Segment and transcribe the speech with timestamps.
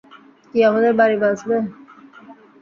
[0.53, 1.57] কি আমাদের বাড়ি বাঁচবে?